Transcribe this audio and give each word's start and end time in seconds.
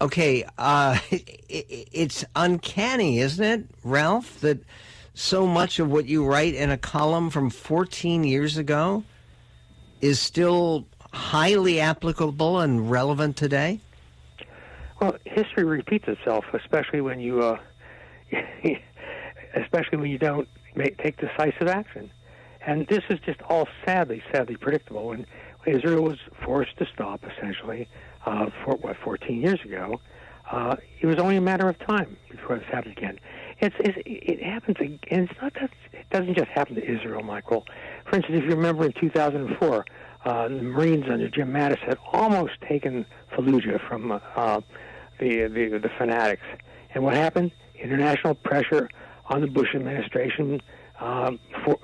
Okay, 0.00 0.44
uh, 0.56 0.98
it, 1.10 1.88
it's 1.92 2.24
uncanny, 2.34 3.18
isn't 3.18 3.44
it, 3.44 3.66
Ralph, 3.84 4.40
that 4.40 4.58
so 5.14 5.46
much 5.46 5.78
of 5.78 5.90
what 5.90 6.06
you 6.06 6.24
write 6.24 6.54
in 6.54 6.70
a 6.70 6.78
column 6.78 7.30
from 7.30 7.50
14 7.50 8.24
years 8.24 8.56
ago 8.56 9.04
is 10.00 10.18
still 10.18 10.86
highly 11.12 11.80
applicable 11.80 12.60
and 12.60 12.90
relevant 12.90 13.36
today? 13.36 13.80
Well, 15.00 15.16
history 15.24 15.64
repeats 15.64 16.08
itself, 16.08 16.44
especially 16.52 17.00
when 17.00 17.20
you, 17.20 17.40
uh, 17.40 17.58
especially 19.54 19.98
when 19.98 20.10
you 20.10 20.18
don't 20.18 20.48
make, 20.74 20.98
take 20.98 21.18
decisive 21.18 21.68
action. 21.68 22.10
And 22.66 22.86
this 22.88 23.02
is 23.08 23.18
just 23.20 23.40
all 23.42 23.66
sadly, 23.84 24.22
sadly 24.32 24.56
predictable. 24.56 25.08
When 25.08 25.26
Israel 25.66 26.02
was 26.02 26.18
forced 26.44 26.76
to 26.78 26.86
stop, 26.92 27.22
essentially, 27.24 27.88
uh, 28.26 28.46
for 28.64 28.76
what 28.76 28.96
14 29.04 29.40
years 29.40 29.60
ago, 29.64 30.00
uh, 30.50 30.76
it 31.00 31.06
was 31.06 31.16
only 31.18 31.36
a 31.36 31.40
matter 31.40 31.68
of 31.68 31.78
time 31.78 32.16
before 32.30 32.58
this 32.58 32.66
happened 32.66 32.96
again. 32.96 33.18
It's, 33.60 33.76
it's 33.78 33.98
it 34.04 34.42
happens 34.42 34.78
again. 34.80 35.28
It's 35.30 35.40
not 35.40 35.54
that 35.54 35.70
it 35.92 36.10
doesn't 36.10 36.34
just 36.34 36.48
happen 36.48 36.74
to 36.74 36.84
Israel, 36.84 37.22
Michael. 37.22 37.66
For 38.06 38.16
instance, 38.16 38.38
if 38.38 38.44
you 38.44 38.56
remember 38.56 38.84
in 38.86 38.92
2004, 38.92 39.84
uh, 40.24 40.48
the 40.48 40.54
Marines 40.54 41.04
under 41.08 41.28
Jim 41.28 41.52
Mattis 41.52 41.78
had 41.78 41.98
almost 42.12 42.52
taken 42.68 43.06
Fallujah 43.32 43.86
from 43.86 44.12
uh, 44.12 44.60
the, 45.18 45.48
the 45.48 45.78
the 45.78 45.90
fanatics. 45.98 46.42
And 46.94 47.04
what 47.04 47.14
happened? 47.14 47.52
International 47.76 48.34
pressure 48.34 48.88
on 49.26 49.40
the 49.40 49.46
Bush 49.46 49.74
administration 49.74 50.60
um, 51.00 51.38
for, 51.64 51.78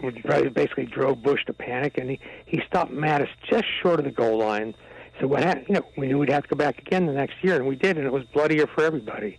basically 0.50 0.86
drove 0.86 1.22
Bush 1.22 1.44
to 1.46 1.52
panic, 1.52 1.98
and 1.98 2.10
he, 2.10 2.20
he 2.44 2.60
stopped 2.66 2.92
Mattis 2.92 3.28
just 3.50 3.64
short 3.82 3.98
of 3.98 4.04
the 4.04 4.10
goal 4.10 4.38
line. 4.38 4.74
So 5.20 5.26
what 5.26 5.42
happened? 5.42 5.66
You 5.68 5.74
know, 5.76 5.86
we 5.96 6.06
knew 6.08 6.18
we'd 6.18 6.30
have 6.30 6.42
to 6.42 6.48
go 6.50 6.56
back 6.56 6.78
again 6.78 7.06
the 7.06 7.12
next 7.12 7.42
year, 7.42 7.56
and 7.56 7.66
we 7.66 7.76
did, 7.76 7.96
and 7.96 8.06
it 8.06 8.12
was 8.12 8.24
bloodier 8.24 8.66
for 8.66 8.84
everybody. 8.84 9.38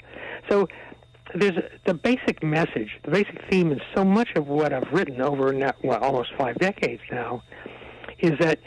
So 0.49 0.68
there's 1.35 1.58
a, 1.58 1.70
the 1.85 1.94
basic 1.94 2.41
message, 2.41 2.98
the 3.04 3.12
basic 3.12 3.40
theme 3.49 3.71
in 3.71 3.79
so 3.96 4.04
much 4.04 4.29
of 4.35 4.48
what 4.48 4.74
I've 4.74 4.91
written 4.91 5.21
over 5.21 5.54
now, 5.54 5.74
well, 5.84 5.99
almost 5.99 6.34
five 6.37 6.57
decades 6.57 7.02
now, 7.12 7.43
is 8.20 8.37
that 8.40 8.59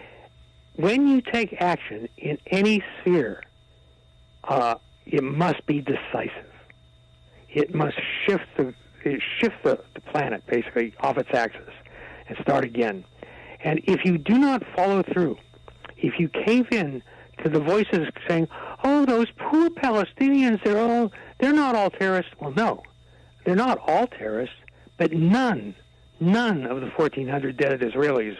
when 0.76 1.08
you 1.08 1.20
take 1.20 1.56
action 1.60 2.08
in 2.16 2.38
any 2.46 2.84
sphere, 3.00 3.42
uh, 4.44 4.76
it 5.06 5.24
must 5.24 5.66
be 5.66 5.80
decisive. 5.80 6.46
It 7.48 7.74
must 7.74 7.98
shift 8.24 8.44
the 8.56 8.72
shift 9.02 9.62
the, 9.62 9.80
the 9.94 10.00
planet 10.00 10.46
basically 10.46 10.94
off 11.00 11.18
its 11.18 11.30
axis 11.32 11.72
and 12.28 12.38
start 12.38 12.64
again. 12.64 13.04
And 13.62 13.80
if 13.84 14.04
you 14.04 14.18
do 14.18 14.38
not 14.38 14.62
follow 14.74 15.02
through, 15.02 15.36
if 15.96 16.18
you 16.18 16.28
cave 16.28 16.68
in 16.70 17.02
to 17.42 17.48
the 17.50 17.60
voices 17.60 18.08
saying, 18.28 18.48
"Oh, 18.84 19.04
those 19.04 19.26
poor 19.36 19.70
Palestinians, 19.70 20.62
they're 20.64 20.78
all 20.78 21.12
they're 21.38 21.52
not 21.52 21.74
all 21.74 21.90
terrorists." 21.90 22.32
Well, 22.40 22.52
no, 22.52 22.82
they're 23.44 23.56
not 23.56 23.78
all 23.86 24.06
terrorists, 24.06 24.56
but 24.96 25.12
none, 25.12 25.74
none 26.20 26.66
of 26.66 26.80
the 26.80 26.88
1,400 26.88 27.56
dead 27.56 27.80
Israelis 27.80 28.36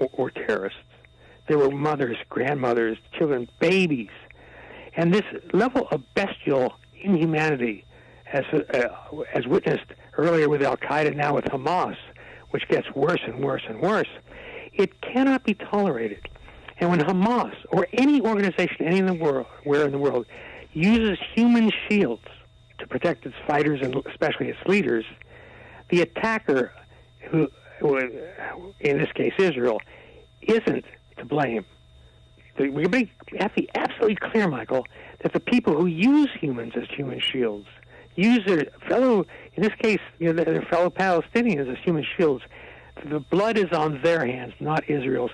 were, 0.00 0.08
were 0.16 0.30
terrorists. 0.30 0.78
There 1.46 1.58
were 1.58 1.70
mothers, 1.70 2.16
grandmothers, 2.30 2.98
children, 3.12 3.48
babies, 3.58 4.10
and 4.96 5.12
this 5.12 5.24
level 5.52 5.88
of 5.90 6.02
bestial 6.14 6.74
inhumanity, 7.02 7.84
as 8.34 8.44
uh, 8.52 9.46
witnessed 9.46 9.86
earlier 10.18 10.48
with 10.48 10.60
Al 10.62 10.76
Qaeda, 10.76 11.14
now 11.14 11.34
with 11.34 11.44
Hamas, 11.44 11.96
which 12.50 12.66
gets 12.68 12.86
worse 12.94 13.20
and 13.24 13.44
worse 13.44 13.62
and 13.68 13.80
worse, 13.80 14.08
it 14.72 15.00
cannot 15.00 15.44
be 15.44 15.54
tolerated. 15.54 16.28
And 16.78 16.90
when 16.90 16.98
Hamas 16.98 17.54
or 17.68 17.86
any 17.92 18.20
organization, 18.20 18.86
any 18.86 18.98
in 18.98 19.06
the 19.06 19.14
world, 19.14 19.46
where 19.62 19.86
in 19.86 19.92
the 19.92 19.98
world, 19.98 20.26
uses 20.72 21.16
human 21.34 21.70
shields 21.88 22.24
to 22.80 22.86
protect 22.88 23.24
its 23.24 23.36
fighters 23.46 23.80
and 23.80 23.94
especially 24.10 24.48
its 24.48 24.58
leaders, 24.66 25.04
the 25.90 26.02
attacker, 26.02 26.72
who, 27.30 27.46
who 27.78 27.98
in 28.80 28.98
this 28.98 29.12
case 29.12 29.32
Israel, 29.38 29.80
isn't 30.42 30.84
to 31.18 31.24
blame. 31.24 31.64
We 32.58 32.82
have 33.38 33.54
to 33.54 33.62
be 33.62 33.70
absolutely 33.76 34.16
clear, 34.16 34.48
Michael, 34.48 34.86
that 35.22 35.32
the 35.32 35.40
people 35.40 35.76
who 35.76 35.86
use 35.86 36.30
humans 36.40 36.72
as 36.76 36.88
human 36.96 37.20
shields 37.20 37.66
use 38.14 38.44
their 38.46 38.66
fellow, 38.88 39.24
in 39.54 39.62
this 39.62 39.74
case, 39.74 40.00
you 40.18 40.32
know, 40.32 40.44
their 40.44 40.62
fellow 40.62 40.90
Palestinians 40.90 41.70
as 41.70 41.78
human 41.84 42.04
shields. 42.16 42.44
The 43.04 43.20
blood 43.20 43.58
is 43.58 43.72
on 43.72 44.00
their 44.02 44.24
hands, 44.24 44.54
not 44.60 44.88
Israel's. 44.88 45.32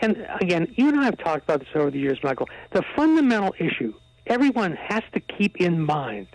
And 0.00 0.26
again, 0.40 0.72
you 0.76 0.88
and 0.88 1.00
I 1.00 1.04
have 1.04 1.18
talked 1.18 1.44
about 1.44 1.60
this 1.60 1.68
over 1.74 1.90
the 1.90 1.98
years, 1.98 2.18
Michael. 2.22 2.48
The 2.72 2.82
fundamental 2.94 3.54
issue 3.58 3.94
everyone 4.26 4.76
has 4.76 5.02
to 5.14 5.20
keep 5.20 5.56
in 5.56 5.80
mind 5.80 6.28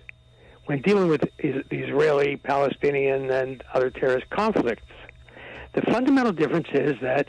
when 0.66 0.82
dealing 0.82 1.08
with 1.08 1.22
the 1.22 1.64
Israeli, 1.72 2.38
Palestinian, 2.38 3.30
and 3.30 3.64
other 3.74 3.90
terrorist 3.90 4.30
conflicts. 4.30 4.84
The 5.74 5.82
fundamental 5.82 6.32
difference 6.32 6.68
is 6.74 6.94
that 7.02 7.28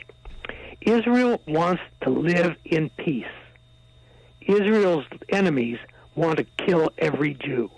Israel 0.81 1.41
wants 1.47 1.81
to 2.01 2.09
live 2.09 2.55
in 2.65 2.89
peace. 2.97 3.25
Israel's 4.41 5.05
enemies 5.29 5.77
want 6.15 6.37
to 6.37 6.43
kill 6.65 6.91
every 6.97 7.33
Jew. 7.33 7.69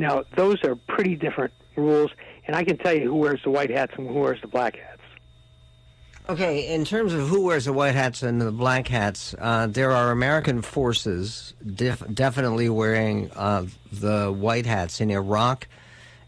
Now, 0.00 0.24
those 0.34 0.64
are 0.64 0.74
pretty 0.74 1.14
different 1.14 1.52
rules, 1.76 2.10
and 2.46 2.56
I 2.56 2.64
can 2.64 2.78
tell 2.78 2.94
you 2.94 3.02
who 3.02 3.16
wears 3.16 3.42
the 3.44 3.50
white 3.50 3.68
hats 3.68 3.92
and 3.98 4.08
who 4.08 4.14
wears 4.14 4.40
the 4.40 4.48
black 4.48 4.76
hats. 4.76 5.02
Okay, 6.26 6.74
in 6.74 6.86
terms 6.86 7.12
of 7.12 7.28
who 7.28 7.42
wears 7.42 7.66
the 7.66 7.74
white 7.74 7.94
hats 7.94 8.22
and 8.22 8.40
the 8.40 8.50
black 8.50 8.88
hats, 8.88 9.34
uh, 9.38 9.66
there 9.66 9.90
are 9.90 10.10
American 10.10 10.62
forces 10.62 11.52
def- 11.74 12.02
definitely 12.14 12.70
wearing 12.70 13.30
uh, 13.32 13.66
the 13.92 14.32
white 14.32 14.64
hats 14.64 15.02
in 15.02 15.10
Iraq 15.10 15.68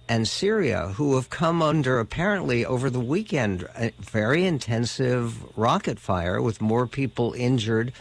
and 0.06 0.28
Syria 0.28 0.88
who 0.96 1.14
have 1.14 1.30
come 1.30 1.62
under 1.62 1.98
apparently 1.98 2.66
over 2.66 2.90
the 2.90 3.00
weekend 3.00 3.66
very 3.98 4.44
intensive 4.44 5.56
rocket 5.56 5.98
fire 5.98 6.42
with 6.42 6.60
more 6.60 6.86
people 6.86 7.32
injured. 7.32 7.94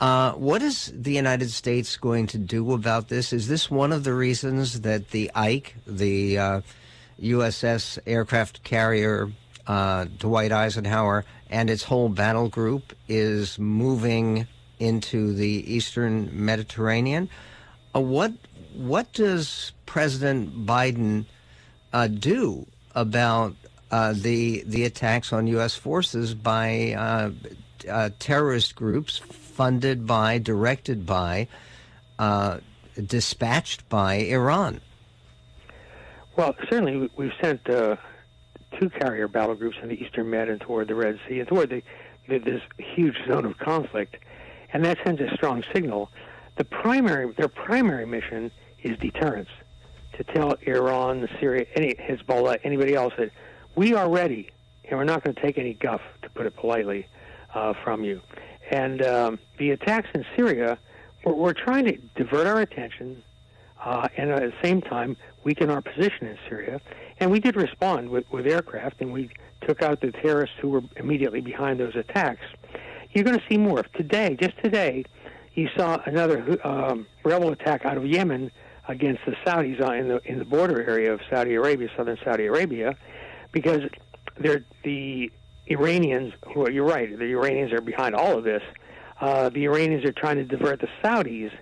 Uh, 0.00 0.32
what 0.32 0.62
is 0.62 0.90
the 0.96 1.12
United 1.12 1.50
States 1.50 1.96
going 1.98 2.26
to 2.26 2.38
do 2.38 2.72
about 2.72 3.08
this? 3.08 3.34
Is 3.34 3.48
this 3.48 3.70
one 3.70 3.92
of 3.92 4.02
the 4.02 4.14
reasons 4.14 4.80
that 4.80 5.10
the 5.10 5.30
Ike, 5.34 5.76
the 5.86 6.62
USS 7.20 7.98
uh, 7.98 8.00
aircraft 8.06 8.62
carrier 8.64 9.30
uh, 9.66 10.06
Dwight 10.18 10.52
Eisenhower 10.52 11.24
and 11.50 11.68
its 11.68 11.82
whole 11.82 12.08
battle 12.08 12.48
group 12.48 12.94
is 13.08 13.58
moving 13.58 14.46
into 14.78 15.34
the 15.34 15.72
eastern 15.72 16.30
Mediterranean. 16.32 17.28
Uh, 17.94 18.00
what 18.00 18.32
what 18.74 19.12
does 19.12 19.72
President 19.84 20.64
Biden 20.64 21.26
uh, 21.92 22.06
do 22.06 22.66
about 22.94 23.54
uh, 23.90 24.14
the 24.16 24.62
the 24.66 24.84
attacks 24.84 25.32
on 25.32 25.46
U.S. 25.48 25.74
forces 25.74 26.32
by 26.34 27.32
terrorist 28.18 28.74
groups 28.74 29.20
funded 29.60 30.06
by, 30.06 30.38
directed 30.38 31.04
by, 31.04 31.46
dispatched 33.06 33.86
by 33.90 34.14
Iran? 34.14 34.80
Well, 36.34 36.56
certainly 36.70 37.10
we've 37.14 37.34
sent 37.42 37.66
two 37.66 38.88
carrier 38.98 39.28
battle 39.28 39.54
groups 39.54 39.76
in 39.82 39.90
the 39.90 40.02
eastern 40.02 40.30
Med 40.30 40.48
and 40.48 40.62
toward 40.62 40.88
the 40.88 40.94
Red 40.94 41.20
Sea 41.28 41.40
and 41.40 41.48
toward 41.48 41.68
the, 41.68 41.82
the, 42.26 42.38
this 42.38 42.62
huge 42.78 43.16
zone 43.28 43.44
of 43.44 43.58
conflict, 43.58 44.16
and 44.72 44.82
that 44.86 44.96
sends 45.04 45.20
a 45.20 45.28
strong 45.34 45.62
signal. 45.74 46.10
The 46.56 46.64
primary, 46.64 47.30
their 47.34 47.48
primary 47.48 48.06
mission 48.06 48.50
is 48.82 48.96
deterrence, 48.96 49.50
to 50.16 50.24
tell 50.24 50.54
Iran, 50.62 51.28
Syria, 51.38 51.66
any 51.76 51.96
Hezbollah, 51.96 52.60
anybody 52.64 52.94
else 52.94 53.12
that 53.18 53.30
we 53.76 53.92
are 53.92 54.08
ready 54.08 54.48
and 54.88 54.98
we're 54.98 55.04
not 55.04 55.22
going 55.22 55.34
to 55.34 55.42
take 55.42 55.58
any 55.58 55.74
guff, 55.74 56.00
to 56.22 56.30
put 56.30 56.46
it 56.46 56.56
politely, 56.56 57.06
uh, 57.54 57.74
from 57.84 58.04
you. 58.04 58.22
And 58.70 59.02
um, 59.02 59.38
the 59.58 59.70
attacks 59.70 60.08
in 60.14 60.24
Syria, 60.36 60.78
we're, 61.24 61.34
we're 61.34 61.52
trying 61.52 61.84
to 61.86 61.96
divert 62.16 62.46
our 62.46 62.60
attention 62.60 63.22
uh, 63.84 64.08
and 64.16 64.30
at 64.30 64.40
the 64.40 64.52
same 64.62 64.80
time 64.80 65.16
weaken 65.44 65.70
our 65.70 65.82
position 65.82 66.26
in 66.26 66.38
Syria. 66.48 66.80
And 67.18 67.30
we 67.30 67.40
did 67.40 67.56
respond 67.56 68.10
with, 68.10 68.30
with 68.30 68.46
aircraft, 68.46 69.00
and 69.00 69.12
we 69.12 69.30
took 69.66 69.82
out 69.82 70.00
the 70.00 70.12
terrorists 70.12 70.56
who 70.60 70.68
were 70.68 70.82
immediately 70.96 71.40
behind 71.40 71.80
those 71.80 71.96
attacks. 71.96 72.44
You're 73.12 73.24
going 73.24 73.38
to 73.38 73.44
see 73.48 73.58
more. 73.58 73.82
Today, 73.94 74.36
just 74.40 74.56
today, 74.62 75.04
you 75.54 75.68
saw 75.76 76.00
another 76.06 76.58
um, 76.66 77.06
rebel 77.24 77.50
attack 77.50 77.84
out 77.84 77.96
of 77.96 78.06
Yemen 78.06 78.50
against 78.88 79.24
the 79.26 79.32
Saudis 79.44 79.80
in 79.98 80.08
the 80.08 80.20
in 80.24 80.38
the 80.38 80.44
border 80.44 80.88
area 80.88 81.12
of 81.12 81.20
Saudi 81.28 81.54
Arabia, 81.54 81.88
southern 81.96 82.18
Saudi 82.24 82.46
Arabia, 82.46 82.96
because 83.52 83.82
they're 84.38 84.64
the 84.84 85.30
Iranians. 85.70 86.32
Who 86.52 86.62
are, 86.64 86.70
you're 86.70 86.84
right. 86.84 87.16
The 87.16 87.24
Iranians 87.24 87.72
are 87.72 87.80
behind 87.80 88.14
all 88.14 88.38
of 88.38 88.44
this. 88.44 88.62
Uh, 89.20 89.48
the 89.50 89.64
Iranians 89.64 90.04
are 90.04 90.12
trying 90.12 90.36
to 90.36 90.44
divert 90.44 90.80
the 90.80 90.88
Saudis, 91.02 91.52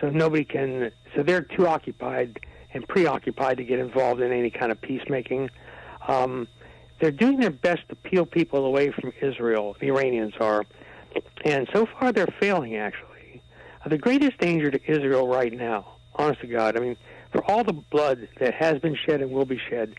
so 0.00 0.08
nobody 0.10 0.44
can. 0.44 0.90
So 1.14 1.22
they're 1.22 1.42
too 1.42 1.66
occupied 1.66 2.40
and 2.72 2.86
preoccupied 2.86 3.56
to 3.58 3.64
get 3.64 3.78
involved 3.78 4.20
in 4.20 4.32
any 4.32 4.50
kind 4.50 4.70
of 4.70 4.80
peacemaking. 4.80 5.50
Um, 6.06 6.48
they're 7.00 7.10
doing 7.10 7.38
their 7.38 7.50
best 7.50 7.88
to 7.88 7.96
peel 7.96 8.26
people 8.26 8.64
away 8.64 8.90
from 8.90 9.12
Israel. 9.20 9.76
The 9.80 9.88
Iranians 9.88 10.34
are, 10.40 10.64
and 11.44 11.68
so 11.72 11.86
far 11.86 12.12
they're 12.12 12.34
failing. 12.40 12.76
Actually, 12.76 13.42
uh, 13.84 13.88
the 13.88 13.98
greatest 13.98 14.38
danger 14.38 14.70
to 14.70 14.80
Israel 14.90 15.28
right 15.28 15.52
now 15.52 15.98
honest 16.18 16.40
to 16.40 16.46
God, 16.46 16.76
I 16.76 16.80
mean, 16.80 16.96
for 17.32 17.44
all 17.50 17.64
the 17.64 17.72
blood 17.72 18.28
that 18.40 18.54
has 18.54 18.78
been 18.80 18.96
shed 18.96 19.22
and 19.22 19.30
will 19.30 19.44
be 19.44 19.60
shed, 19.70 19.94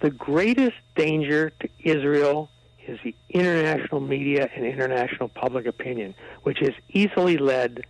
the 0.00 0.10
greatest 0.10 0.76
danger 0.94 1.50
to 1.60 1.68
Israel 1.82 2.50
is 2.88 2.98
the 3.04 3.14
international 3.30 4.00
media 4.00 4.48
and 4.54 4.64
international 4.64 5.28
public 5.28 5.66
opinion, 5.66 6.14
which 6.42 6.62
is 6.62 6.74
easily 6.90 7.36
led. 7.38 7.84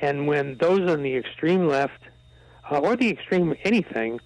And 0.00 0.26
when 0.26 0.56
those 0.58 0.90
on 0.90 1.02
the 1.02 1.16
extreme 1.16 1.68
left, 1.68 2.00
uh, 2.70 2.78
or 2.78 2.96
the 2.96 3.08
extreme 3.08 3.54
anything, 3.64 4.20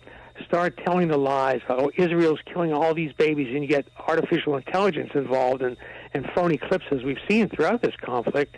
start 0.44 0.78
telling 0.84 1.08
the 1.08 1.16
lies, 1.16 1.60
oh, 1.68 1.90
Israel's 1.96 2.40
killing 2.44 2.72
all 2.72 2.94
these 2.94 3.12
babies, 3.12 3.48
and 3.52 3.62
you 3.62 3.68
get 3.68 3.86
artificial 4.06 4.56
intelligence 4.56 5.10
involved 5.14 5.62
and, 5.62 5.76
and 6.14 6.28
phony 6.34 6.58
clips, 6.58 6.84
as 6.90 7.02
we've 7.02 7.20
seen 7.28 7.48
throughout 7.48 7.82
this 7.82 7.94
conflict, 8.00 8.56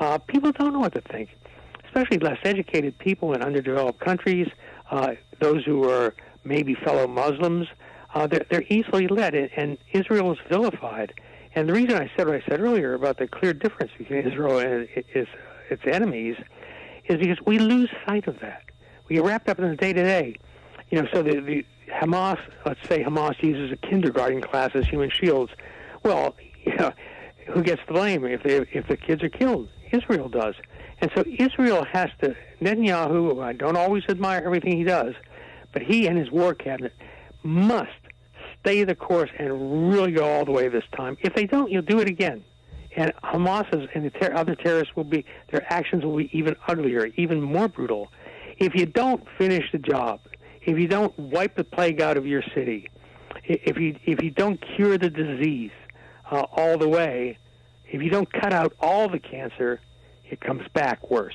uh, 0.00 0.18
people 0.18 0.52
don't 0.52 0.72
know 0.72 0.80
what 0.80 0.94
to 0.94 1.00
think, 1.00 1.30
especially 1.86 2.18
less 2.18 2.38
educated 2.44 2.98
people 2.98 3.32
in 3.32 3.42
underdeveloped 3.42 4.00
countries, 4.00 4.48
uh, 4.90 5.14
those 5.40 5.64
who 5.64 5.88
are 5.88 6.14
maybe 6.44 6.74
fellow 6.74 7.06
Muslims. 7.06 7.68
Uh, 8.14 8.28
they're, 8.28 8.46
they're 8.48 8.64
easily 8.68 9.08
led, 9.08 9.34
and, 9.34 9.76
Israel 9.92 10.32
is 10.32 10.38
vilified. 10.48 11.12
And 11.54 11.68
the 11.68 11.72
reason 11.72 11.94
I 11.94 12.10
said 12.16 12.26
what 12.26 12.36
I 12.36 12.42
said 12.48 12.60
earlier 12.60 12.94
about 12.94 13.18
the 13.18 13.26
clear 13.26 13.52
difference 13.52 13.92
between 13.98 14.26
Israel 14.26 14.58
and 14.58 14.88
its, 14.94 15.30
its 15.70 15.82
enemies 15.86 16.36
is 17.06 17.18
because 17.18 17.38
we 17.44 17.58
lose 17.58 17.90
sight 18.06 18.26
of 18.26 18.38
that. 18.40 18.62
We 19.08 19.16
get 19.16 19.24
wrapped 19.24 19.48
up 19.48 19.58
in 19.58 19.68
the 19.68 19.76
day 19.76 19.92
to 19.92 20.02
day. 20.02 20.36
You 20.90 21.02
know, 21.02 21.08
so 21.12 21.22
the, 21.22 21.40
the 21.40 21.66
Hamas, 21.88 22.38
let's 22.64 22.86
say 22.88 23.02
Hamas 23.02 23.40
uses 23.42 23.72
a 23.72 23.76
kindergarten 23.76 24.40
class 24.40 24.70
as 24.74 24.86
human 24.86 25.10
shields. 25.10 25.52
Well, 26.02 26.34
you 26.64 26.74
know, 26.76 26.92
who 27.48 27.62
gets 27.62 27.82
the 27.86 27.92
blame 27.92 28.24
if 28.24 28.42
they, 28.42 28.56
if 28.72 28.86
the 28.88 28.96
kids 28.96 29.22
are 29.22 29.28
killed? 29.28 29.68
Israel 29.92 30.28
does. 30.28 30.54
And 31.00 31.10
so 31.14 31.24
Israel 31.38 31.84
has 31.84 32.10
to 32.20 32.34
Netanyahu. 32.60 33.42
I 33.42 33.52
don't 33.52 33.76
always 33.76 34.04
admire 34.08 34.42
everything 34.44 34.76
he 34.76 34.84
does, 34.84 35.14
but 35.72 35.82
he 35.82 36.06
and 36.06 36.16
his 36.16 36.30
war 36.30 36.54
cabinet 36.54 36.94
must 37.42 37.90
stay 38.64 38.82
the 38.82 38.94
course 38.94 39.30
and 39.38 39.92
really 39.92 40.12
go 40.12 40.24
all 40.24 40.44
the 40.44 40.52
way 40.52 40.68
this 40.68 40.84
time. 40.96 41.16
If 41.20 41.34
they 41.34 41.46
don't, 41.46 41.70
you'll 41.70 41.82
do 41.82 42.00
it 42.00 42.08
again. 42.08 42.42
And 42.96 43.12
Hamas's 43.22 43.88
and 43.94 44.06
the 44.06 44.10
ter- 44.10 44.34
other 44.34 44.54
terrorists 44.54 44.96
will 44.96 45.04
be 45.04 45.24
their 45.50 45.70
actions 45.70 46.04
will 46.04 46.16
be 46.16 46.30
even 46.36 46.56
uglier, 46.66 47.08
even 47.16 47.42
more 47.42 47.68
brutal. 47.68 48.10
If 48.58 48.74
you 48.74 48.86
don't 48.86 49.22
finish 49.36 49.70
the 49.72 49.78
job, 49.78 50.20
if 50.62 50.78
you 50.78 50.86
don't 50.86 51.16
wipe 51.18 51.56
the 51.56 51.64
plague 51.64 52.00
out 52.00 52.16
of 52.16 52.26
your 52.26 52.42
city, 52.54 52.88
if 53.44 53.76
you 53.76 53.96
if 54.04 54.22
you 54.22 54.30
don't 54.30 54.62
cure 54.76 54.96
the 54.96 55.10
disease 55.10 55.72
uh, 56.30 56.44
all 56.52 56.78
the 56.78 56.88
way, 56.88 57.36
if 57.90 58.00
you 58.00 58.10
don't 58.10 58.32
cut 58.32 58.52
out 58.52 58.72
all 58.80 59.08
the 59.08 59.18
cancer, 59.18 59.80
it 60.30 60.40
comes 60.40 60.62
back 60.72 61.10
worse. 61.10 61.34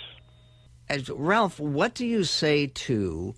As 0.87 1.09
Ralph, 1.09 1.59
what 1.59 1.93
do 1.93 2.07
you 2.07 2.23
say 2.23 2.67
to 2.67 3.35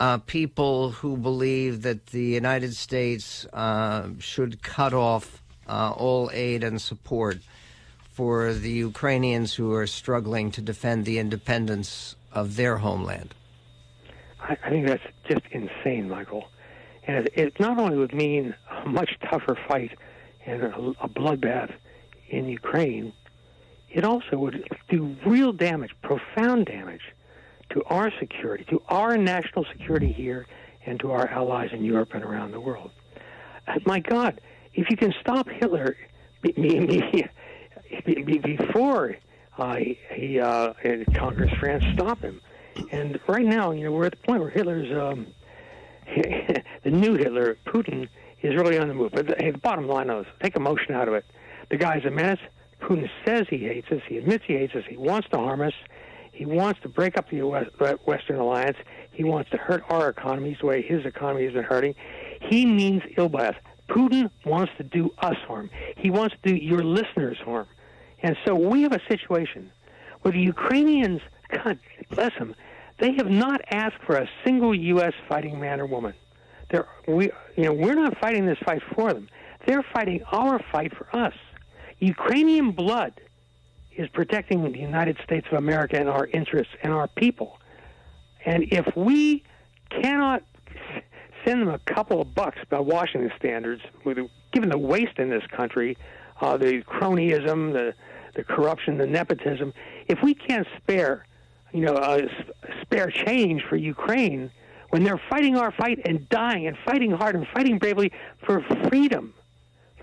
uh, 0.00 0.16
people 0.18 0.90
who 0.90 1.16
believe 1.16 1.82
that 1.82 2.06
the 2.06 2.24
United 2.24 2.74
States 2.74 3.44
uh, 3.52 4.08
should 4.18 4.62
cut 4.62 4.94
off 4.94 5.42
uh, 5.68 5.92
all 5.94 6.30
aid 6.32 6.64
and 6.64 6.80
support 6.80 7.38
for 8.10 8.52
the 8.54 8.70
Ukrainians 8.70 9.54
who 9.54 9.72
are 9.72 9.86
struggling 9.86 10.50
to 10.52 10.62
defend 10.62 11.04
the 11.04 11.18
independence 11.18 12.16
of 12.32 12.56
their 12.56 12.78
homeland? 12.78 13.34
I, 14.40 14.56
I 14.64 14.70
think 14.70 14.86
that's 14.86 15.02
just 15.28 15.42
insane, 15.50 16.08
Michael. 16.08 16.48
And 17.06 17.26
it, 17.26 17.32
it 17.34 17.60
not 17.60 17.78
only 17.78 17.98
would 17.98 18.14
mean 18.14 18.54
a 18.84 18.88
much 18.88 19.18
tougher 19.30 19.56
fight 19.68 19.92
and 20.46 20.62
a, 20.62 20.76
a 21.02 21.08
bloodbath 21.08 21.72
in 22.30 22.48
Ukraine, 22.48 23.12
it 23.90 24.04
also 24.04 24.38
would 24.38 24.66
do 24.88 25.14
real 25.26 25.52
damage, 25.52 25.94
profound 26.02 26.66
damage 26.66 27.02
to 27.70 27.82
our 27.84 28.12
security, 28.18 28.64
to 28.70 28.82
our 28.88 29.16
national 29.16 29.64
security 29.72 30.12
here, 30.12 30.46
and 30.86 30.98
to 31.00 31.12
our 31.12 31.28
allies 31.28 31.70
in 31.72 31.84
Europe 31.84 32.14
and 32.14 32.24
around 32.24 32.52
the 32.52 32.60
world. 32.60 32.90
Uh, 33.68 33.78
my 33.84 34.00
God, 34.00 34.40
if 34.74 34.90
you 34.90 34.96
can 34.96 35.14
stop 35.20 35.48
Hitler 35.48 35.96
me 36.42 36.52
be 36.52 38.22
me 38.22 38.38
before 38.56 39.16
uh, 39.58 39.76
he 40.14 40.40
uh, 40.40 40.72
conquers 41.14 41.50
France, 41.58 41.84
stop 41.94 42.20
him. 42.20 42.40
And 42.92 43.20
right 43.26 43.44
now, 43.44 43.72
you 43.72 43.84
know, 43.84 43.92
we're 43.92 44.06
at 44.06 44.12
the 44.12 44.26
point 44.26 44.40
where 44.40 44.50
Hitler's 44.50 44.90
um, 44.92 45.26
the 46.16 46.90
new 46.90 47.14
Hitler, 47.14 47.58
Putin, 47.66 48.08
is 48.42 48.54
really 48.54 48.78
on 48.78 48.88
the 48.88 48.94
move. 48.94 49.12
But 49.12 49.26
the, 49.26 49.36
hey, 49.38 49.50
the 49.50 49.58
bottom 49.58 49.86
line 49.86 50.08
is, 50.10 50.26
take 50.42 50.56
emotion 50.56 50.94
out 50.94 51.08
of 51.08 51.14
it. 51.14 51.24
The 51.70 51.76
guy's 51.76 52.04
a 52.04 52.10
menace. 52.10 52.40
Putin 52.80 53.08
says 53.26 53.46
he 53.50 53.58
hates 53.58 53.90
us. 53.90 54.00
He 54.08 54.16
admits 54.16 54.44
he 54.46 54.54
hates 54.54 54.74
us. 54.74 54.84
He 54.88 54.96
wants 54.96 55.28
to 55.30 55.36
harm 55.36 55.60
us. 55.60 55.74
He 56.40 56.46
wants 56.46 56.80
to 56.80 56.88
break 56.88 57.18
up 57.18 57.28
the 57.28 57.46
uh, 57.46 57.96
Western 58.06 58.38
alliance. 58.38 58.78
He 59.12 59.24
wants 59.24 59.50
to 59.50 59.58
hurt 59.58 59.84
our 59.90 60.08
economies 60.08 60.56
the 60.62 60.68
way 60.68 60.80
his 60.80 61.04
economy 61.04 61.44
has 61.44 61.52
been 61.52 61.64
hurting. 61.64 61.94
He 62.40 62.64
means 62.64 63.02
ill 63.18 63.28
by 63.28 63.48
us. 63.48 63.56
Putin 63.90 64.30
wants 64.46 64.72
to 64.78 64.82
do 64.82 65.10
us 65.18 65.36
harm. 65.46 65.68
He 65.98 66.10
wants 66.10 66.34
to 66.42 66.54
do 66.54 66.56
your 66.56 66.82
listeners 66.82 67.36
harm. 67.44 67.66
And 68.22 68.38
so 68.46 68.54
we 68.54 68.80
have 68.84 68.92
a 68.92 69.02
situation 69.06 69.70
where 70.22 70.32
the 70.32 70.40
Ukrainians, 70.40 71.20
God 71.62 71.78
bless 72.08 72.32
them, 72.38 72.54
they 73.00 73.12
have 73.18 73.28
not 73.28 73.60
asked 73.70 74.02
for 74.06 74.16
a 74.16 74.26
single 74.42 74.74
U.S. 74.74 75.12
fighting 75.28 75.60
man 75.60 75.78
or 75.78 75.84
woman. 75.84 76.14
They're, 76.70 76.88
we, 77.06 77.32
you 77.54 77.64
know, 77.64 77.74
we're 77.74 77.96
not 77.96 78.16
fighting 78.18 78.46
this 78.46 78.58
fight 78.64 78.80
for 78.94 79.12
them. 79.12 79.28
They're 79.66 79.84
fighting 79.92 80.22
our 80.32 80.58
fight 80.72 80.96
for 80.96 81.14
us. 81.14 81.34
Ukrainian 81.98 82.70
blood 82.70 83.20
is 83.96 84.08
protecting 84.08 84.62
the 84.70 84.78
United 84.78 85.18
States 85.24 85.46
of 85.50 85.58
America 85.58 85.98
and 85.98 86.08
our 86.08 86.26
interests 86.26 86.72
and 86.82 86.92
our 86.92 87.08
people. 87.08 87.58
And 88.44 88.64
if 88.70 88.96
we 88.96 89.42
cannot 89.90 90.42
send 91.44 91.62
them 91.62 91.68
a 91.68 91.78
couple 91.80 92.20
of 92.20 92.34
bucks 92.34 92.58
by 92.68 92.80
Washington 92.80 93.32
standards, 93.36 93.82
given 94.52 94.70
the 94.70 94.78
waste 94.78 95.18
in 95.18 95.30
this 95.30 95.46
country, 95.48 95.96
uh, 96.40 96.56
the 96.56 96.82
cronyism, 96.82 97.72
the 97.72 97.94
the 98.34 98.44
corruption, 98.44 98.96
the 98.96 99.06
nepotism, 99.06 99.72
if 100.06 100.22
we 100.22 100.34
can't 100.34 100.66
spare, 100.76 101.26
you 101.72 101.80
know, 101.80 102.28
spare 102.82 103.10
change 103.10 103.62
for 103.68 103.74
Ukraine 103.74 104.52
when 104.90 105.02
they're 105.02 105.20
fighting 105.28 105.56
our 105.56 105.72
fight 105.72 106.00
and 106.04 106.28
dying 106.28 106.66
and 106.66 106.76
fighting 106.84 107.10
hard 107.10 107.34
and 107.34 107.46
fighting 107.48 107.78
bravely 107.78 108.12
for 108.44 108.62
freedom, 108.88 109.34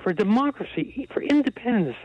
for 0.04 0.14
democracy, 0.14 1.08
for 1.14 1.22
independence, 1.22 1.98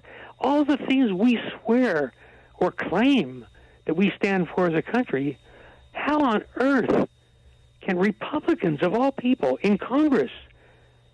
all 0.43 0.65
the 0.65 0.77
things 0.77 1.13
we 1.13 1.39
swear 1.65 2.13
or 2.59 2.71
claim 2.71 3.47
that 3.87 3.95
we 3.95 4.13
stand 4.17 4.49
for 4.55 4.67
as 4.67 4.75
a 4.75 4.83
country, 4.83 5.39
how 5.93 6.21
on 6.21 6.45
earth 6.57 7.09
can 7.81 7.99
Republicans 7.99 8.83
of 8.83 8.95
all 8.95 9.13
people 9.13 9.59
in 9.63 9.79
Congress, 9.79 10.31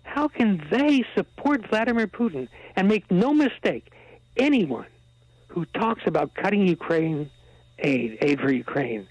how 0.03 0.27
can 0.27 0.63
they 0.71 1.03
support 1.15 1.67
Vladimir 1.69 2.07
Putin 2.07 2.47
and 2.75 2.87
make 2.87 3.09
no 3.11 3.33
mistake, 3.33 3.91
anyone 4.37 4.85
who 5.47 5.65
talks 5.65 6.03
about 6.05 6.33
cutting 6.35 6.67
Ukraine 6.67 7.29
aid, 7.79 8.17
aid 8.21 8.39
for 8.39 8.51
Ukraine, 8.51 9.07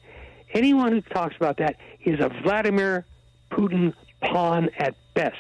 anyone 0.54 0.92
who 0.92 1.00
talks 1.00 1.36
about 1.36 1.56
that 1.58 1.76
is 2.04 2.20
a 2.20 2.28
Vladimir 2.42 3.04
Putin 3.50 3.92
pawn 4.22 4.70
at 4.78 4.94
best. 5.14 5.36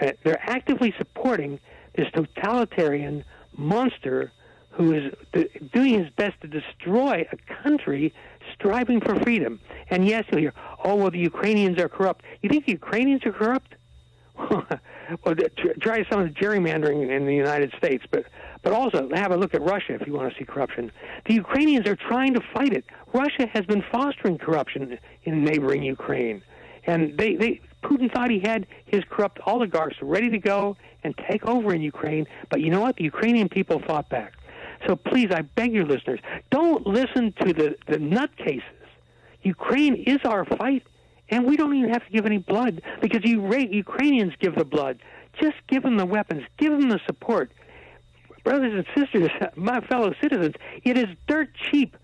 Uh, 0.00 0.12
they're 0.24 0.40
actively 0.42 0.94
supporting 0.98 1.58
this 1.96 2.06
totalitarian 2.12 3.24
monster 3.58 4.32
who 4.70 4.94
is 4.94 5.12
doing 5.72 5.98
his 5.98 6.08
best 6.10 6.40
to 6.40 6.46
destroy 6.46 7.26
a 7.32 7.62
country 7.62 8.14
striving 8.54 9.00
for 9.00 9.16
freedom. 9.16 9.60
And 9.90 10.06
yes, 10.06 10.24
you'll 10.30 10.40
hear, 10.40 10.54
oh, 10.84 10.94
well, 10.94 11.10
the 11.10 11.18
Ukrainians 11.18 11.78
are 11.78 11.88
corrupt. 11.88 12.24
You 12.42 12.48
think 12.48 12.66
the 12.66 12.72
Ukrainians 12.72 13.26
are 13.26 13.32
corrupt? 13.32 13.74
well, 14.38 15.34
try 15.80 16.04
some 16.08 16.20
of 16.20 16.28
the 16.28 16.34
gerrymandering 16.34 17.10
in 17.10 17.26
the 17.26 17.34
United 17.34 17.74
States, 17.76 18.04
but 18.10 18.24
but 18.62 18.72
also 18.72 19.08
have 19.14 19.30
a 19.30 19.36
look 19.36 19.54
at 19.54 19.62
Russia 19.62 19.94
if 19.94 20.06
you 20.06 20.12
want 20.12 20.32
to 20.32 20.38
see 20.38 20.44
corruption. 20.44 20.90
The 21.26 21.34
Ukrainians 21.34 21.86
are 21.86 21.96
trying 21.96 22.34
to 22.34 22.40
fight 22.52 22.72
it. 22.72 22.84
Russia 23.12 23.46
has 23.52 23.64
been 23.66 23.82
fostering 23.90 24.36
corruption 24.38 24.98
in 25.24 25.44
neighboring 25.44 25.82
Ukraine, 25.82 26.42
and 26.84 27.16
they, 27.16 27.36
they 27.36 27.60
Putin 27.82 28.12
thought 28.12 28.30
he 28.30 28.40
had 28.40 28.66
his 28.86 29.02
corrupt 29.08 29.38
oligarchs 29.46 29.96
ready 30.02 30.30
to 30.30 30.38
go 30.38 30.76
and 31.04 31.14
take 31.30 31.46
over 31.46 31.72
in 31.74 31.80
Ukraine, 31.80 32.26
but 32.50 32.60
you 32.60 32.70
know 32.70 32.80
what? 32.80 32.96
The 32.96 33.04
Ukrainian 33.04 33.48
people 33.48 33.80
fought 33.86 34.08
back. 34.08 34.34
So 34.86 34.96
please, 34.96 35.28
I 35.30 35.42
beg 35.42 35.72
your 35.72 35.86
listeners, 35.86 36.20
don't 36.50 36.86
listen 36.86 37.32
to 37.40 37.52
the, 37.52 37.76
the 37.86 37.98
nutcases. 37.98 38.62
Ukraine 39.42 39.94
is 39.94 40.18
our 40.24 40.44
fight, 40.44 40.82
and 41.30 41.46
we 41.46 41.56
don't 41.56 41.74
even 41.74 41.90
have 41.90 42.04
to 42.04 42.12
give 42.12 42.26
any 42.26 42.38
blood 42.38 42.82
because 43.00 43.20
Ukrainians 43.24 44.32
give 44.40 44.54
the 44.54 44.64
blood. 44.64 44.98
Just 45.40 45.56
give 45.68 45.82
them 45.82 45.96
the 45.96 46.06
weapons, 46.06 46.42
give 46.58 46.72
them 46.72 46.88
the 46.88 47.00
support. 47.06 47.52
Brothers 48.44 48.72
and 48.74 48.86
sisters, 48.96 49.30
my 49.56 49.80
fellow 49.82 50.12
citizens, 50.20 50.54
it 50.84 50.98
is 50.98 51.06
dirt 51.26 51.50
cheap 51.70 51.96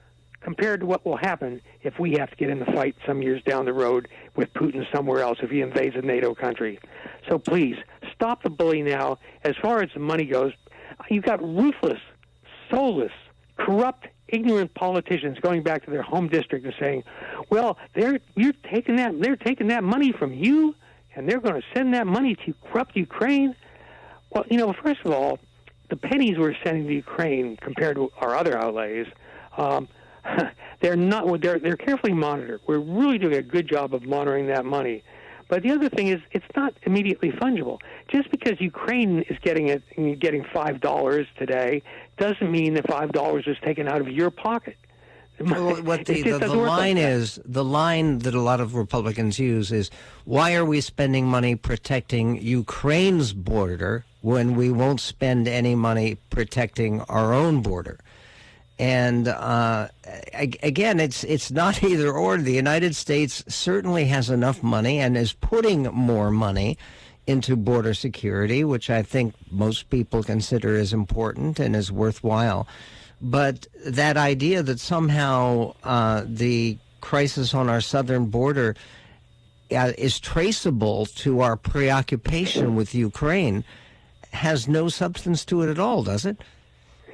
compared 0.45 0.81
to 0.81 0.87
what 0.87 1.05
will 1.05 1.17
happen 1.17 1.61
if 1.83 1.99
we 1.99 2.13
have 2.13 2.31
to 2.31 2.37
get 2.37 2.51
in 2.51 2.59
the 2.59 2.67
fight 2.67 2.95
some 3.07 3.23
years 3.23 3.43
down 3.45 3.65
the 3.65 3.73
road 3.73 4.07
with 4.37 4.53
Putin 4.53 4.85
somewhere 4.95 5.21
else 5.21 5.39
if 5.43 5.51
he 5.51 5.63
invades 5.63 5.97
a 5.97 6.03
NATO 6.03 6.35
country. 6.35 6.79
So 7.29 7.39
please, 7.39 7.77
stop 8.15 8.43
the 8.43 8.51
bully 8.51 8.83
now. 8.83 9.19
As 9.43 9.55
far 9.63 9.83
as 9.83 9.89
the 9.95 10.01
money 10.01 10.27
goes, 10.27 10.53
you've 11.09 11.25
got 11.25 11.43
ruthless, 11.43 12.01
soulless, 12.71 13.13
corrupt 13.57 14.09
ignorant 14.29 14.75
politicians 14.75 15.39
going 15.41 15.63
back 15.63 15.85
to 15.85 15.91
their 15.91 16.03
home 16.03 16.29
district 16.29 16.65
and 16.67 16.75
saying, 16.79 17.05
"Well, 17.51 17.79
they're 17.95 18.21
you're 18.37 18.55
taking 18.71 18.97
that 18.97 19.19
they're 19.21 19.37
taking 19.37 19.69
that 19.69 19.83
money 19.83 20.13
from 20.13 20.35
you, 20.35 20.75
and 21.15 21.29
they're 21.29 21.41
going 21.41 21.61
to 21.61 21.67
send 21.75 21.95
that 21.95 22.07
money 22.07 22.37
to 22.47 22.55
corrupt 22.65 22.97
Ukraine." 22.97 23.55
Well, 24.31 24.45
you 24.51 24.59
know, 24.59 24.75
first 24.83 25.01
of 25.05 25.13
all, 25.13 25.39
the 25.89 25.97
pennies 25.97 26.37
we're 26.39 26.57
sending 26.65 26.87
to 26.87 26.95
Ukraine 26.95 27.57
compared 27.57 27.97
to 27.97 28.11
our 28.21 28.35
other 28.35 28.59
outlays, 28.59 29.07
um, 29.57 29.89
they're 30.81 30.97
not. 30.97 31.41
They're 31.41 31.59
they're 31.59 31.77
carefully 31.77 32.13
monitored. 32.13 32.61
We're 32.67 32.79
really 32.79 33.19
doing 33.19 33.35
a 33.35 33.43
good 33.43 33.69
job 33.69 33.95
of 33.95 34.05
monitoring 34.05 34.47
that 34.49 34.65
money. 34.65 35.03
But 35.49 35.63
the 35.63 35.71
other 35.73 35.89
thing 35.89 36.09
is, 36.09 36.21
it's 36.33 36.47
not 36.57 36.75
immediately 36.85 37.31
fungible. 37.31 37.79
Just 38.09 38.31
because 38.31 38.61
Ukraine 38.61 39.21
is 39.29 39.39
getting 39.43 39.69
it, 39.69 39.83
getting 40.19 40.45
five 40.53 40.81
dollars 40.81 41.27
today, 41.39 41.83
doesn't 42.17 42.51
mean 42.51 42.75
that 42.75 42.89
five 42.89 43.13
dollars 43.13 43.45
is 43.47 43.57
taken 43.63 43.87
out 43.89 44.01
of 44.01 44.09
your 44.09 44.31
pocket. 44.31 44.77
Well, 45.41 45.83
what 45.83 46.05
the, 46.07 46.23
the, 46.23 46.39
the 46.39 46.55
line 46.55 46.97
like 46.97 47.05
is, 47.05 47.41
the 47.45 47.65
line 47.65 48.21
that 48.21 48.35
a 48.35 48.41
lot 48.41 48.61
of 48.61 48.75
Republicans 48.75 49.39
use 49.39 49.73
is, 49.73 49.91
why 50.25 50.55
are 50.55 50.65
we 50.65 50.81
spending 50.81 51.27
money 51.27 51.57
protecting 51.57 52.41
Ukraine's 52.41 53.33
border 53.33 54.05
when 54.23 54.55
we 54.55 54.71
won't 54.71 55.01
spend 55.01 55.49
any 55.49 55.75
money 55.75 56.17
protecting 56.31 57.01
our 57.03 57.35
own 57.35 57.63
border? 57.63 57.99
And 58.79 59.29
uh, 59.29 59.89
again, 60.63 60.99
it's 60.99 61.25
it's 61.25 61.51
not 61.51 61.83
either 61.91 62.11
or. 62.11 62.39
The 62.39 62.53
United 62.53 62.97
States 62.97 63.45
certainly 63.49 64.07
has 64.07 64.31
enough 64.31 64.63
money 64.63 64.99
and 64.99 65.17
is 65.17 65.33
putting 65.33 65.85
more 65.85 66.31
money 66.31 66.79
into 67.27 67.57
border 67.57 67.95
security, 67.95 68.65
which 68.65 68.91
I 68.91 69.03
think 69.03 69.35
most 69.51 69.89
people 69.91 70.23
consider 70.23 70.75
is 70.75 70.93
important 70.93 71.59
and 71.59 71.75
is 71.75 71.91
worthwhile. 71.91 72.67
But 73.23 73.67
that 73.87 74.17
idea 74.17 74.63
that 74.63 74.81
somehow 74.81 75.75
uh, 75.85 76.25
the 76.27 76.77
crisis 77.01 77.55
on 77.55 77.71
our 77.71 77.81
southern 77.81 78.27
border 78.27 78.75
uh, 79.71 79.93
is 79.97 80.21
traceable 80.21 81.07
to 81.07 81.41
our 81.41 81.57
preoccupation 81.57 82.75
with 82.75 82.95
Ukraine 82.95 83.65
has 84.33 84.69
no 84.69 84.89
substance 84.89 85.45
to 85.47 85.63
it 85.63 85.71
at 85.71 85.79
all, 85.79 86.03
does 86.03 86.27
it? 86.27 86.39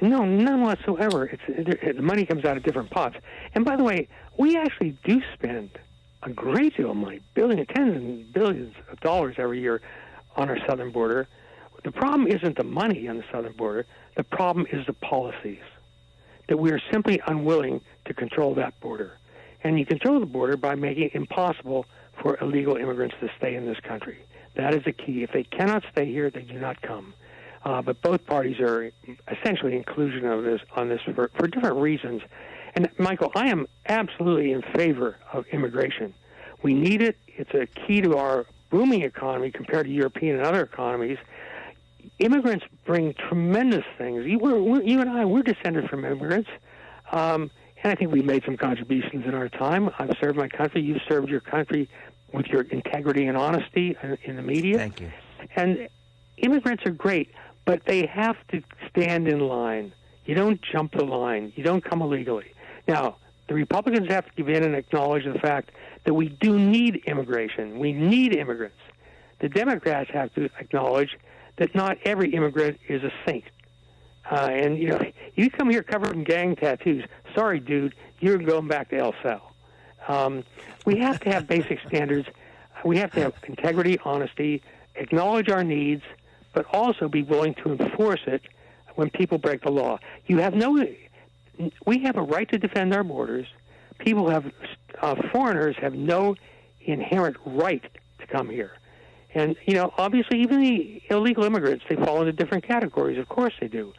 No, 0.01 0.25
none 0.25 0.61
whatsoever. 0.61 1.25
It's 1.25 1.43
it, 1.47 1.95
the 1.95 2.01
money 2.01 2.25
comes 2.25 2.43
out 2.43 2.57
of 2.57 2.63
different 2.63 2.89
pots. 2.89 3.17
And 3.53 3.63
by 3.63 3.75
the 3.75 3.83
way, 3.83 4.07
we 4.37 4.57
actually 4.57 4.97
do 5.03 5.21
spend 5.33 5.69
a 6.23 6.29
great 6.31 6.75
deal 6.75 6.91
of 6.91 6.97
money, 6.97 7.19
billions, 7.35 7.67
tens 7.73 7.95
and 7.95 8.33
billions 8.33 8.73
of 8.91 8.99
dollars 8.99 9.35
every 9.37 9.59
year 9.61 9.81
on 10.35 10.49
our 10.49 10.57
southern 10.67 10.91
border. 10.91 11.27
The 11.83 11.91
problem 11.91 12.27
isn't 12.27 12.57
the 12.57 12.63
money 12.63 13.07
on 13.07 13.17
the 13.17 13.23
southern 13.31 13.53
border. 13.53 13.85
The 14.15 14.23
problem 14.23 14.67
is 14.71 14.85
the 14.85 14.93
policies 14.93 15.61
that 16.47 16.57
we 16.57 16.71
are 16.71 16.81
simply 16.91 17.21
unwilling 17.27 17.81
to 18.05 18.13
control 18.13 18.55
that 18.55 18.79
border. 18.81 19.17
And 19.63 19.79
you 19.79 19.85
control 19.85 20.19
the 20.19 20.25
border 20.25 20.57
by 20.57 20.75
making 20.75 21.03
it 21.03 21.15
impossible 21.15 21.85
for 22.21 22.37
illegal 22.41 22.75
immigrants 22.75 23.15
to 23.21 23.29
stay 23.37 23.55
in 23.55 23.65
this 23.65 23.79
country. 23.79 24.17
That 24.55 24.73
is 24.73 24.83
the 24.83 24.91
key. 24.91 25.23
If 25.23 25.31
they 25.31 25.43
cannot 25.43 25.83
stay 25.91 26.05
here, 26.11 26.29
they 26.29 26.41
do 26.41 26.59
not 26.59 26.81
come. 26.81 27.13
Uh, 27.63 27.81
but 27.81 28.01
both 28.01 28.25
parties 28.25 28.59
are 28.59 28.91
essentially 29.27 29.75
inclusion 29.75 30.25
of 30.25 30.43
this 30.43 30.61
on 30.75 30.89
this 30.89 31.01
for, 31.01 31.29
for 31.35 31.47
different 31.47 31.77
reasons. 31.77 32.21
And 32.75 32.89
Michael, 32.97 33.31
I 33.35 33.47
am 33.49 33.67
absolutely 33.87 34.51
in 34.51 34.61
favor 34.61 35.17
of 35.31 35.45
immigration. 35.51 36.13
We 36.63 36.73
need 36.73 37.01
it. 37.01 37.17
It's 37.27 37.53
a 37.53 37.67
key 37.67 38.01
to 38.01 38.17
our 38.17 38.45
booming 38.69 39.01
economy 39.03 39.51
compared 39.51 39.85
to 39.85 39.91
European 39.91 40.37
and 40.37 40.45
other 40.45 40.63
economies. 40.63 41.17
Immigrants 42.19 42.65
bring 42.85 43.13
tremendous 43.13 43.85
things. 43.97 44.25
You, 44.25 44.39
we're, 44.39 44.59
we're, 44.59 44.81
you 44.81 45.01
and 45.01 45.09
I, 45.09 45.25
we're 45.25 45.43
descended 45.43 45.89
from 45.89 46.05
immigrants. 46.05 46.49
Um, 47.11 47.51
and 47.83 47.91
I 47.91 47.95
think 47.95 48.11
we've 48.11 48.25
made 48.25 48.43
some 48.45 48.57
contributions 48.57 49.25
in 49.25 49.33
our 49.33 49.49
time. 49.49 49.89
I've 49.99 50.15
served 50.19 50.37
my 50.37 50.47
country. 50.47 50.81
You've 50.81 51.01
served 51.07 51.29
your 51.29 51.41
country 51.41 51.89
with 52.31 52.47
your 52.47 52.61
integrity 52.61 53.25
and 53.27 53.37
honesty 53.37 53.97
in 54.23 54.35
the 54.35 54.41
media. 54.41 54.77
Thank 54.77 55.01
you. 55.01 55.11
And 55.55 55.89
immigrants 56.37 56.85
are 56.85 56.91
great 56.91 57.31
but 57.71 57.85
they 57.85 58.05
have 58.05 58.35
to 58.49 58.61
stand 58.89 59.29
in 59.29 59.39
line. 59.39 59.93
You 60.25 60.35
don't 60.35 60.61
jump 60.61 60.91
the 60.91 61.05
line. 61.05 61.53
You 61.55 61.63
don't 61.63 61.81
come 61.81 62.01
illegally. 62.01 62.51
Now, 62.85 63.15
the 63.47 63.53
Republicans 63.53 64.09
have 64.09 64.25
to 64.25 64.31
give 64.35 64.49
in 64.49 64.65
and 64.65 64.75
acknowledge 64.75 65.23
the 65.23 65.39
fact 65.39 65.71
that 66.03 66.13
we 66.13 66.27
do 66.27 66.59
need 66.59 66.97
immigration. 67.05 67.79
We 67.79 67.93
need 67.93 68.35
immigrants. 68.35 68.75
The 69.39 69.47
Democrats 69.47 70.09
have 70.11 70.33
to 70.33 70.49
acknowledge 70.59 71.17
that 71.55 71.73
not 71.73 71.97
every 72.03 72.33
immigrant 72.33 72.77
is 72.89 73.03
a 73.05 73.13
saint. 73.25 73.45
Uh, 74.29 74.49
and 74.51 74.77
you 74.77 74.89
know, 74.89 75.01
you 75.35 75.49
come 75.49 75.69
here 75.69 75.81
covered 75.81 76.13
in 76.13 76.25
gang 76.25 76.57
tattoos. 76.57 77.05
Sorry, 77.33 77.61
dude, 77.61 77.95
you're 78.19 78.37
going 78.37 78.67
back 78.67 78.89
to 78.89 78.97
El 78.97 79.15
Sal. 79.23 79.53
Um, 80.09 80.43
we 80.85 80.97
have 80.97 81.21
to 81.21 81.31
have 81.31 81.47
basic 81.47 81.79
standards. 81.87 82.27
We 82.83 82.97
have 82.97 83.13
to 83.13 83.21
have 83.21 83.33
integrity, 83.47 83.97
honesty, 84.03 84.61
acknowledge 84.95 85.47
our 85.47 85.63
needs, 85.63 86.03
but 86.53 86.65
also 86.73 87.07
be 87.07 87.23
willing 87.23 87.53
to 87.55 87.73
enforce 87.73 88.21
it 88.27 88.41
when 88.95 89.09
people 89.09 89.37
break 89.37 89.61
the 89.61 89.71
law. 89.71 89.99
You 90.27 90.39
have 90.39 90.53
no, 90.53 90.85
we 91.85 91.99
have 91.99 92.17
a 92.17 92.21
right 92.21 92.49
to 92.49 92.57
defend 92.57 92.93
our 92.93 93.03
borders. 93.03 93.47
People 93.99 94.29
have, 94.29 94.51
uh, 95.01 95.15
foreigners 95.31 95.75
have 95.79 95.93
no 95.93 96.35
inherent 96.81 97.37
right 97.45 97.83
to 98.19 98.27
come 98.27 98.49
here. 98.49 98.73
And, 99.33 99.55
you 99.65 99.75
know, 99.75 99.93
obviously, 99.97 100.41
even 100.41 100.59
the 100.61 101.01
illegal 101.09 101.45
immigrants, 101.45 101.85
they 101.89 101.95
fall 101.95 102.19
into 102.19 102.33
different 102.33 102.67
categories. 102.67 103.17
Of 103.17 103.29
course 103.29 103.53
they 103.61 103.67
do. 103.67 103.93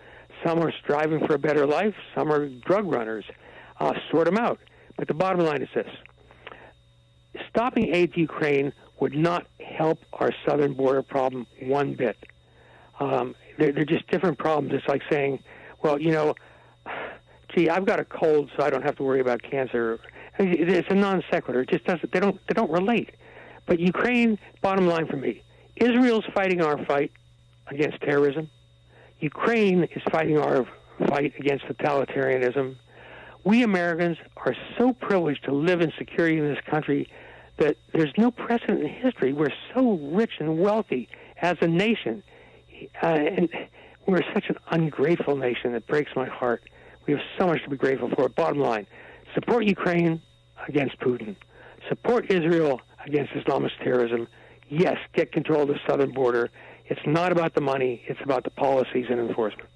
Some 0.45 0.59
are 0.59 0.73
striving 0.83 1.27
for 1.27 1.35
a 1.35 1.39
better 1.39 1.67
life, 1.67 1.95
some 2.15 2.31
are 2.31 2.49
drug 2.49 2.87
runners. 2.87 3.25
Uh, 3.81 3.95
sort 4.11 4.27
them 4.27 4.37
out. 4.37 4.61
But 4.97 5.09
the 5.09 5.15
bottom 5.15 5.41
line 5.45 5.63
is 5.63 5.69
this 5.75 5.89
stopping 7.49 7.95
aid 7.95 8.13
to 8.15 8.21
Ukraine 8.21 8.73
would 9.01 9.15
not 9.15 9.47
help 9.61 9.99
our 10.13 10.31
southern 10.47 10.75
border 10.75 11.03
problem 11.03 11.47
one 11.63 11.95
bit. 11.95 12.17
Um, 13.03 13.35
they're, 13.59 13.73
they're 13.73 13.85
just 13.85 14.07
different 14.09 14.39
problems. 14.39 14.73
It's 14.75 14.87
like 14.89 15.03
saying, 15.11 15.43
well, 15.83 16.01
you 16.01 16.13
know, 16.13 16.35
gee, 17.55 17.69
I've 17.69 17.85
got 17.85 18.01
a 18.01 18.05
cold, 18.05 18.51
so 18.57 18.65
I 18.65 18.71
don't 18.71 18.83
have 18.83 18.97
to 18.97 19.03
worry 19.03 19.21
about 19.21 19.43
cancer. 19.43 19.99
It's 20.39 20.89
a 20.91 20.95
non 20.95 21.23
sequitur. 21.31 21.63
It 21.63 21.71
just 21.71 21.85
doesn't. 21.85 22.13
They 22.13 22.21
don't. 22.21 22.41
They 22.49 22.55
don't 22.55 22.71
relate. 22.71 23.11
But 23.67 23.81
Ukraine, 23.81 24.39
bottom 24.61 24.87
line 24.87 25.07
for 25.07 25.17
me, 25.17 25.43
Israel's 25.77 26.25
fighting 26.35 26.63
our 26.63 26.83
fight 26.85 27.13
against 27.69 28.01
terrorism. 28.01 28.51
Ukraine 29.21 29.85
is 29.85 30.03
fighting 30.11 30.39
our 30.39 30.67
fight 31.09 31.33
against 31.39 31.67
totalitarianism. 31.67 32.77
We 33.45 33.63
Americans 33.63 34.19
are 34.37 34.55
so 34.79 34.93
privileged 34.93 35.45
to 35.45 35.53
live 35.53 35.81
in 35.81 35.93
security 35.99 36.39
in 36.39 36.49
this 36.49 36.63
country 36.69 37.09
that 37.59 37.77
there's 37.93 38.13
no 38.17 38.31
precedent 38.31 38.81
in 38.81 38.89
history. 38.89 39.33
We're 39.33 39.53
so 39.75 39.93
rich 40.13 40.33
and 40.41 40.59
wealthy 40.59 41.09
as 41.41 41.57
a 41.61 41.67
nation 41.67 42.23
uh, 43.03 43.07
and 43.07 43.49
we're 44.07 44.23
such 44.35 44.45
an 44.49 44.57
ungrateful 44.71 45.37
nation 45.37 45.73
that 45.73 45.87
breaks 45.87 46.11
my 46.17 46.27
heart. 46.27 46.63
We 47.07 47.15
have 47.15 47.23
so 47.39 47.47
much 47.47 47.63
to 47.65 47.71
be 47.71 47.77
grateful 47.77 48.11
for. 48.11 48.29
Bottom 48.29 48.59
line, 48.59 48.87
support 49.35 49.65
Ukraine 49.65 50.21
against 50.69 50.99
Putin. 51.01 51.37
Support 51.89 52.31
Israel 52.31 52.81
against 53.07 53.33
Islamist 53.33 53.79
terrorism. 53.83 54.29
Yes, 54.69 54.97
get 55.15 55.33
control 55.33 55.63
of 55.63 55.69
the 55.69 55.81
southern 55.87 56.13
border. 56.13 56.51
It's 56.87 57.01
not 57.07 57.33
about 57.33 57.55
the 57.55 57.61
money, 57.61 58.03
it's 58.07 58.21
about 58.23 58.45
the 58.45 58.51
policies 58.51 59.07
and 59.11 59.21
enforcement. 59.21 59.69